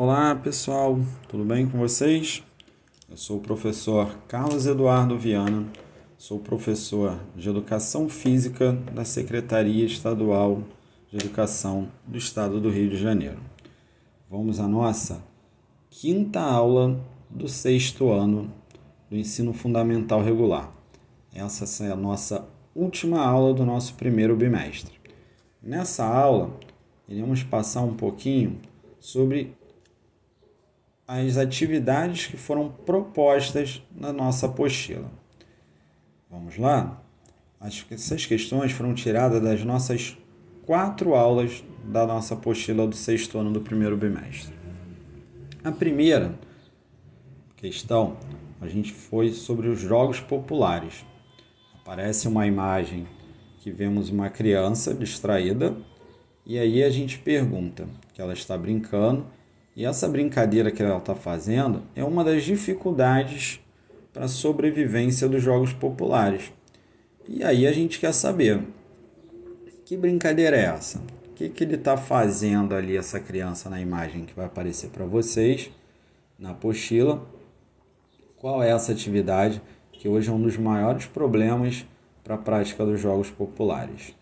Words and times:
Olá 0.00 0.32
pessoal, 0.32 0.96
tudo 1.28 1.44
bem 1.44 1.68
com 1.68 1.76
vocês? 1.76 2.40
Eu 3.10 3.16
sou 3.16 3.38
o 3.38 3.40
professor 3.40 4.16
Carlos 4.28 4.64
Eduardo 4.64 5.18
Viana, 5.18 5.66
sou 6.16 6.38
professor 6.38 7.18
de 7.34 7.48
Educação 7.48 8.08
Física 8.08 8.74
da 8.94 9.04
Secretaria 9.04 9.84
Estadual 9.84 10.62
de 11.10 11.16
Educação 11.16 11.88
do 12.06 12.16
Estado 12.16 12.60
do 12.60 12.70
Rio 12.70 12.88
de 12.88 12.96
Janeiro. 12.96 13.40
Vamos 14.30 14.60
à 14.60 14.68
nossa 14.68 15.20
quinta 15.90 16.42
aula 16.42 17.04
do 17.28 17.48
sexto 17.48 18.12
ano 18.12 18.52
do 19.10 19.16
ensino 19.16 19.52
fundamental 19.52 20.22
regular. 20.22 20.72
Essa 21.34 21.86
é 21.86 21.90
a 21.90 21.96
nossa 21.96 22.48
última 22.72 23.18
aula 23.18 23.52
do 23.52 23.66
nosso 23.66 23.94
primeiro 23.94 24.36
bimestre. 24.36 24.94
Nessa 25.60 26.04
aula, 26.06 26.56
iremos 27.08 27.42
passar 27.42 27.80
um 27.80 27.94
pouquinho 27.94 28.60
sobre 29.00 29.58
as 31.08 31.38
atividades 31.38 32.26
que 32.26 32.36
foram 32.36 32.68
propostas 32.68 33.82
na 33.90 34.12
nossa 34.12 34.44
apostila. 34.44 35.10
Vamos 36.30 36.58
lá? 36.58 37.02
Essas 37.90 38.26
questões 38.26 38.72
foram 38.72 38.92
tiradas 38.92 39.42
das 39.42 39.64
nossas 39.64 40.18
quatro 40.66 41.14
aulas 41.14 41.64
da 41.82 42.06
nossa 42.06 42.34
apostila 42.34 42.86
do 42.86 42.94
sexto 42.94 43.38
ano 43.38 43.50
do 43.50 43.62
primeiro 43.62 43.96
bimestre. 43.96 44.54
A 45.64 45.72
primeira 45.72 46.38
questão, 47.56 48.18
a 48.60 48.68
gente 48.68 48.92
foi 48.92 49.32
sobre 49.32 49.68
os 49.68 49.80
jogos 49.80 50.20
populares. 50.20 51.06
Aparece 51.80 52.28
uma 52.28 52.46
imagem 52.46 53.06
que 53.62 53.70
vemos 53.70 54.10
uma 54.10 54.28
criança 54.28 54.92
distraída 54.92 55.74
e 56.44 56.58
aí 56.58 56.84
a 56.84 56.90
gente 56.90 57.18
pergunta 57.18 57.88
que 58.12 58.20
ela 58.20 58.34
está 58.34 58.58
brincando 58.58 59.26
e 59.78 59.84
essa 59.84 60.08
brincadeira 60.08 60.72
que 60.72 60.82
ela 60.82 60.98
está 60.98 61.14
fazendo 61.14 61.84
é 61.94 62.02
uma 62.02 62.24
das 62.24 62.42
dificuldades 62.42 63.60
para 64.12 64.24
a 64.24 64.28
sobrevivência 64.28 65.28
dos 65.28 65.40
jogos 65.40 65.72
populares. 65.72 66.52
E 67.28 67.44
aí 67.44 67.64
a 67.64 67.70
gente 67.70 68.00
quer 68.00 68.12
saber 68.12 68.60
que 69.84 69.96
brincadeira 69.96 70.56
é 70.56 70.64
essa? 70.64 70.98
O 71.28 71.32
que, 71.36 71.48
que 71.48 71.62
ele 71.62 71.76
está 71.76 71.96
fazendo 71.96 72.74
ali, 72.74 72.96
essa 72.96 73.20
criança, 73.20 73.70
na 73.70 73.80
imagem 73.80 74.24
que 74.24 74.34
vai 74.34 74.46
aparecer 74.46 74.90
para 74.90 75.04
vocês 75.04 75.70
na 76.36 76.50
apostila? 76.50 77.24
Qual 78.36 78.60
é 78.60 78.70
essa 78.70 78.90
atividade 78.90 79.62
que 79.92 80.08
hoje 80.08 80.28
é 80.28 80.32
um 80.32 80.42
dos 80.42 80.56
maiores 80.56 81.06
problemas 81.06 81.86
para 82.24 82.34
a 82.34 82.38
prática 82.38 82.84
dos 82.84 83.00
jogos 83.00 83.30
populares? 83.30 84.12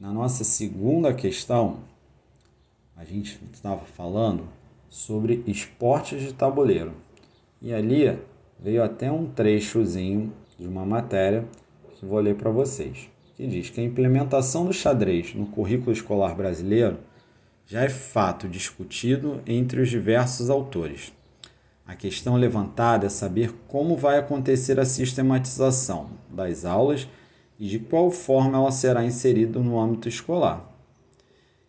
Na 0.00 0.10
nossa 0.10 0.44
segunda 0.44 1.12
questão, 1.12 1.91
a 2.96 3.04
gente 3.04 3.40
estava 3.52 3.84
falando 3.84 4.48
sobre 4.88 5.42
esportes 5.46 6.20
de 6.20 6.32
tabuleiro. 6.32 6.92
E 7.60 7.72
ali 7.72 8.18
veio 8.60 8.82
até 8.82 9.10
um 9.10 9.26
trechozinho 9.26 10.32
de 10.58 10.66
uma 10.66 10.84
matéria 10.84 11.46
que 11.94 12.06
vou 12.06 12.20
ler 12.20 12.36
para 12.36 12.50
vocês, 12.50 13.08
que 13.36 13.46
diz 13.46 13.70
que 13.70 13.80
a 13.80 13.84
implementação 13.84 14.64
do 14.64 14.72
xadrez 14.72 15.34
no 15.34 15.46
currículo 15.46 15.92
escolar 15.92 16.34
brasileiro 16.34 16.98
já 17.66 17.82
é 17.82 17.88
fato 17.88 18.48
discutido 18.48 19.40
entre 19.46 19.80
os 19.80 19.88
diversos 19.88 20.50
autores. 20.50 21.12
A 21.86 21.96
questão 21.96 22.36
levantada 22.36 23.06
é 23.06 23.08
saber 23.08 23.52
como 23.66 23.96
vai 23.96 24.18
acontecer 24.18 24.78
a 24.78 24.84
sistematização 24.84 26.10
das 26.30 26.64
aulas 26.64 27.08
e 27.58 27.66
de 27.68 27.78
qual 27.78 28.10
forma 28.10 28.58
ela 28.58 28.70
será 28.70 29.04
inserida 29.04 29.58
no 29.58 29.80
âmbito 29.80 30.08
escolar. 30.08 30.68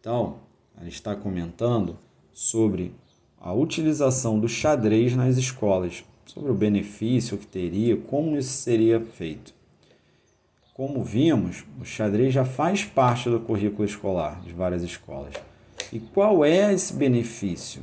Então, 0.00 0.45
ela 0.78 0.88
está 0.88 1.14
comentando 1.14 1.98
sobre 2.32 2.92
a 3.40 3.52
utilização 3.52 4.38
do 4.38 4.48
xadrez 4.48 5.14
nas 5.14 5.36
escolas, 5.36 6.04
sobre 6.26 6.50
o 6.50 6.54
benefício 6.54 7.38
que 7.38 7.46
teria, 7.46 7.96
como 7.96 8.36
isso 8.36 8.52
seria 8.52 9.00
feito. 9.00 9.54
Como 10.74 11.02
vimos, 11.02 11.64
o 11.80 11.84
xadrez 11.84 12.34
já 12.34 12.44
faz 12.44 12.84
parte 12.84 13.30
do 13.30 13.40
currículo 13.40 13.84
escolar 13.84 14.40
de 14.42 14.52
várias 14.52 14.82
escolas. 14.82 15.32
E 15.92 15.98
qual 15.98 16.44
é 16.44 16.72
esse 16.72 16.92
benefício? 16.92 17.82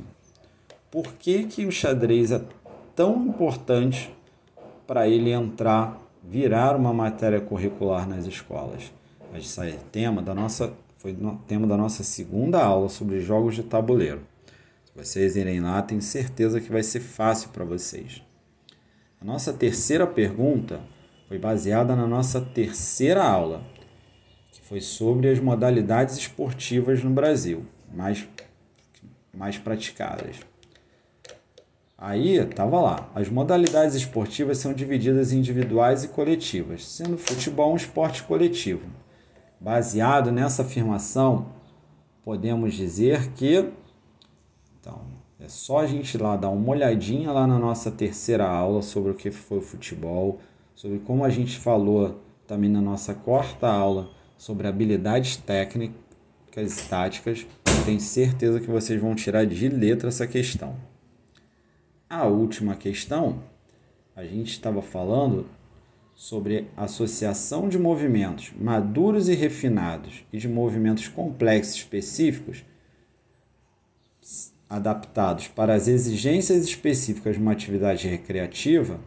Por 0.90 1.14
que, 1.14 1.44
que 1.44 1.66
o 1.66 1.72
xadrez 1.72 2.30
é 2.30 2.40
tão 2.94 3.26
importante 3.26 4.14
para 4.86 5.08
ele 5.08 5.32
entrar, 5.32 6.00
virar 6.22 6.76
uma 6.76 6.92
matéria 6.92 7.40
curricular 7.40 8.08
nas 8.08 8.26
escolas? 8.26 8.92
Esse 9.34 9.60
é 9.62 9.78
tema 9.90 10.22
da 10.22 10.32
nossa 10.32 10.72
foi 11.04 11.12
no 11.12 11.36
tema 11.46 11.66
da 11.66 11.76
nossa 11.76 12.02
segunda 12.02 12.64
aula 12.64 12.88
sobre 12.88 13.20
jogos 13.20 13.54
de 13.54 13.62
tabuleiro. 13.62 14.22
Se 14.86 14.92
vocês 14.96 15.36
irem 15.36 15.60
lá, 15.60 15.82
tenho 15.82 16.00
certeza 16.00 16.62
que 16.62 16.72
vai 16.72 16.82
ser 16.82 17.00
fácil 17.00 17.50
para 17.50 17.62
vocês. 17.62 18.22
A 19.20 19.24
nossa 19.24 19.52
terceira 19.52 20.06
pergunta 20.06 20.80
foi 21.28 21.38
baseada 21.38 21.94
na 21.94 22.06
nossa 22.06 22.40
terceira 22.40 23.22
aula, 23.22 23.62
que 24.50 24.62
foi 24.62 24.80
sobre 24.80 25.28
as 25.28 25.38
modalidades 25.38 26.16
esportivas 26.16 27.04
no 27.04 27.10
Brasil, 27.10 27.66
mais, 27.92 28.26
mais 29.30 29.58
praticadas. 29.58 30.36
Aí 31.98 32.38
estava 32.38 32.80
lá. 32.80 33.10
As 33.14 33.28
modalidades 33.28 33.94
esportivas 33.94 34.56
são 34.56 34.72
divididas 34.72 35.34
em 35.34 35.40
individuais 35.40 36.02
e 36.02 36.08
coletivas, 36.08 36.86
sendo 36.86 37.18
futebol 37.18 37.74
um 37.74 37.76
esporte 37.76 38.22
coletivo. 38.22 39.03
Baseado 39.60 40.30
nessa 40.30 40.62
afirmação, 40.62 41.46
podemos 42.22 42.74
dizer 42.74 43.32
que 43.32 43.72
então, 44.80 45.00
é 45.40 45.48
só 45.48 45.78
a 45.78 45.86
gente 45.86 46.18
lá 46.18 46.36
dar 46.36 46.50
uma 46.50 46.70
olhadinha 46.70 47.32
lá 47.32 47.46
na 47.46 47.58
nossa 47.58 47.90
terceira 47.90 48.46
aula 48.46 48.82
sobre 48.82 49.12
o 49.12 49.14
que 49.14 49.30
foi 49.30 49.58
o 49.58 49.62
futebol, 49.62 50.38
sobre 50.74 50.98
como 50.98 51.24
a 51.24 51.30
gente 51.30 51.58
falou 51.58 52.20
também 52.46 52.68
na 52.68 52.82
nossa 52.82 53.14
quarta 53.14 53.66
aula 53.66 54.10
sobre 54.36 54.66
habilidades 54.66 55.38
técnicas 55.38 56.78
e 56.78 56.88
táticas. 56.88 57.46
Tenho 57.86 58.00
certeza 58.00 58.60
que 58.60 58.70
vocês 58.70 59.00
vão 59.00 59.14
tirar 59.14 59.46
de 59.46 59.68
letra 59.70 60.08
essa 60.08 60.26
questão. 60.26 60.76
A 62.08 62.26
última 62.26 62.74
questão, 62.74 63.40
a 64.14 64.24
gente 64.24 64.50
estava 64.50 64.82
falando 64.82 65.46
sobre 66.14 66.68
associação 66.76 67.68
de 67.68 67.78
movimentos 67.78 68.52
maduros 68.58 69.28
e 69.28 69.34
refinados 69.34 70.24
e 70.32 70.38
de 70.38 70.48
movimentos 70.48 71.08
complexos 71.08 71.76
específicos 71.76 72.64
adaptados 74.68 75.48
para 75.48 75.74
as 75.74 75.88
exigências 75.88 76.64
específicas 76.64 77.36
de 77.36 77.42
uma 77.42 77.52
atividade 77.52 78.08
recreativa 78.08 78.98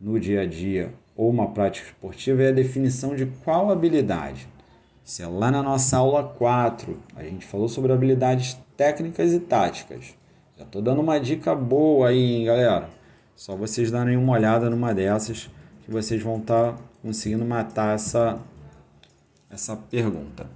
no 0.00 0.18
dia 0.18 0.42
a 0.42 0.46
dia 0.46 0.92
ou 1.16 1.28
uma 1.28 1.50
prática 1.50 1.88
esportiva 1.88 2.42
é 2.42 2.48
a 2.48 2.52
definição 2.52 3.14
de 3.14 3.26
qual 3.44 3.70
habilidade. 3.70 4.48
Isso 5.04 5.22
é 5.22 5.26
lá 5.26 5.50
na 5.50 5.62
nossa 5.62 5.96
aula 5.96 6.22
4. 6.22 6.96
A 7.16 7.22
gente 7.22 7.44
falou 7.44 7.68
sobre 7.68 7.92
habilidades 7.92 8.56
técnicas 8.76 9.32
e 9.32 9.40
táticas. 9.40 10.14
Já 10.56 10.64
estou 10.64 10.80
dando 10.80 11.00
uma 11.00 11.18
dica 11.18 11.54
boa 11.54 12.08
aí, 12.08 12.36
hein, 12.36 12.44
galera? 12.44 12.88
Só 13.34 13.56
vocês 13.56 13.90
darem 13.90 14.16
uma 14.16 14.32
olhada 14.32 14.70
numa 14.70 14.94
dessas 14.94 15.50
que 15.90 15.94
vocês 15.94 16.22
vão 16.22 16.38
estar 16.38 16.74
tá 16.74 16.78
conseguindo 17.02 17.44
matar 17.44 17.96
essa, 17.96 18.38
essa 19.50 19.74
pergunta. 19.74 20.48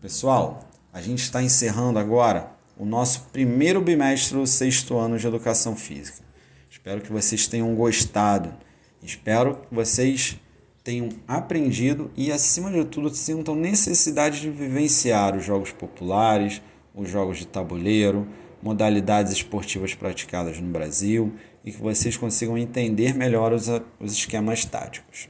Pessoal, 0.00 0.68
a 0.92 1.00
gente 1.00 1.22
está 1.22 1.40
encerrando 1.40 1.96
agora 1.96 2.50
o 2.76 2.84
nosso 2.84 3.28
primeiro 3.32 3.80
bimestre 3.80 4.36
do 4.36 4.44
sexto 4.48 4.98
ano 4.98 5.16
de 5.16 5.28
Educação 5.28 5.76
Física. 5.76 6.24
Espero 6.68 7.00
que 7.00 7.12
vocês 7.12 7.46
tenham 7.46 7.72
gostado. 7.76 8.52
Espero 9.00 9.60
que 9.68 9.72
vocês 9.72 10.40
tenham 10.82 11.08
aprendido 11.28 12.10
e, 12.16 12.32
acima 12.32 12.72
de 12.72 12.84
tudo, 12.84 13.14
sintam 13.14 13.54
necessidade 13.54 14.40
de 14.40 14.50
vivenciar 14.50 15.36
os 15.36 15.44
jogos 15.44 15.70
populares, 15.70 16.60
os 16.92 17.08
jogos 17.08 17.38
de 17.38 17.46
tabuleiro, 17.46 18.26
modalidades 18.64 19.32
esportivas 19.32 19.94
praticadas 19.94 20.58
no 20.58 20.70
Brasil 20.70 21.34
e 21.62 21.70
que 21.70 21.80
vocês 21.80 22.16
consigam 22.16 22.56
entender 22.56 23.14
melhor 23.14 23.52
os, 23.52 23.68
os 24.00 24.12
esquemas 24.12 24.64
táticos. 24.64 25.28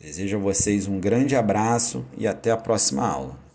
Desejo 0.00 0.38
a 0.38 0.40
vocês 0.40 0.88
um 0.88 0.98
grande 0.98 1.36
abraço 1.36 2.06
e 2.16 2.26
até 2.26 2.50
a 2.50 2.56
próxima 2.56 3.06
aula. 3.06 3.49